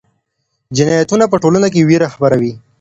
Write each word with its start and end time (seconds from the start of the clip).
جنایتونه 0.77 1.25
په 1.29 1.37
ټولنه 1.43 1.67
کې 1.73 1.81
ویره 1.89 2.07
خپروي. 2.13 2.53